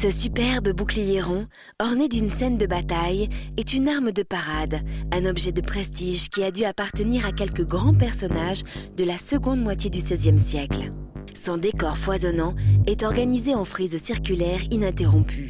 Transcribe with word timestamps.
Ce 0.00 0.12
superbe 0.12 0.68
bouclier 0.68 1.20
rond, 1.20 1.48
orné 1.82 2.06
d'une 2.06 2.30
scène 2.30 2.56
de 2.56 2.66
bataille, 2.66 3.28
est 3.56 3.72
une 3.72 3.88
arme 3.88 4.12
de 4.12 4.22
parade, 4.22 4.80
un 5.12 5.24
objet 5.24 5.50
de 5.50 5.60
prestige 5.60 6.28
qui 6.28 6.44
a 6.44 6.52
dû 6.52 6.64
appartenir 6.64 7.26
à 7.26 7.32
quelques 7.32 7.66
grands 7.66 7.94
personnages 7.94 8.62
de 8.96 9.02
la 9.02 9.18
seconde 9.18 9.60
moitié 9.60 9.90
du 9.90 9.98
XVIe 9.98 10.38
siècle. 10.38 10.90
Son 11.34 11.56
décor 11.56 11.98
foisonnant 11.98 12.54
est 12.86 13.02
organisé 13.02 13.56
en 13.56 13.64
frises 13.64 14.00
circulaires 14.00 14.62
ininterrompues. 14.70 15.48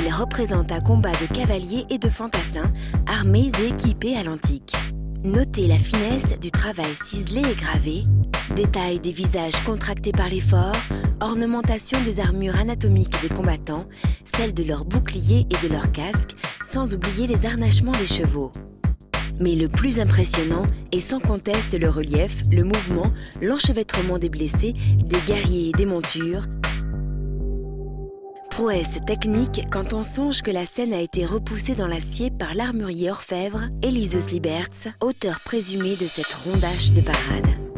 Il 0.00 0.12
représente 0.12 0.72
un 0.72 0.80
combat 0.80 1.12
de 1.12 1.32
cavaliers 1.32 1.84
et 1.90 1.98
de 1.98 2.08
fantassins, 2.08 2.72
armés 3.06 3.52
et 3.62 3.68
équipés 3.68 4.16
à 4.16 4.24
l'antique. 4.24 4.74
Notez 5.24 5.66
la 5.66 5.78
finesse 5.78 6.38
du 6.38 6.52
travail 6.52 6.94
ciselé 6.94 7.40
et 7.40 7.54
gravé, 7.56 8.02
détail 8.54 9.00
des 9.00 9.10
visages 9.10 9.56
contractés 9.64 10.12
par 10.12 10.28
l'effort, 10.28 10.76
ornementation 11.20 12.00
des 12.04 12.20
armures 12.20 12.56
anatomiques 12.56 13.20
des 13.20 13.28
combattants, 13.28 13.86
celle 14.24 14.54
de 14.54 14.62
leurs 14.62 14.84
boucliers 14.84 15.44
et 15.50 15.66
de 15.66 15.72
leurs 15.72 15.90
casques, 15.90 16.36
sans 16.62 16.94
oublier 16.94 17.26
les 17.26 17.46
harnachements 17.46 17.92
des 17.92 18.06
chevaux. 18.06 18.52
Mais 19.40 19.56
le 19.56 19.68
plus 19.68 19.98
impressionnant 19.98 20.62
est 20.92 21.00
sans 21.00 21.20
conteste 21.20 21.78
le 21.78 21.88
relief, 21.88 22.42
le 22.52 22.62
mouvement, 22.62 23.10
l'enchevêtrement 23.42 24.18
des 24.18 24.30
blessés, 24.30 24.74
des 24.98 25.20
guerriers 25.26 25.70
et 25.70 25.72
des 25.72 25.86
montures, 25.86 26.44
prouesse 28.58 28.98
technique 29.06 29.68
quand 29.70 29.94
on 29.94 30.02
songe 30.02 30.42
que 30.42 30.50
la 30.50 30.66
scène 30.66 30.92
a 30.92 31.00
été 31.00 31.24
repoussée 31.24 31.76
dans 31.76 31.86
l'acier 31.86 32.32
par 32.32 32.54
l'armurier 32.54 33.08
orfèvre 33.08 33.66
Eliseus 33.82 34.32
Liberts, 34.32 34.88
auteur 35.00 35.38
présumé 35.44 35.90
de 35.90 36.06
cette 36.06 36.32
rondache 36.32 36.90
de 36.90 37.00
parade. 37.00 37.77